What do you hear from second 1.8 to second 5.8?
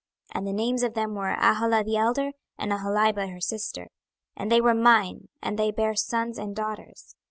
the elder, and Aholibah her sister: and they were mine, and they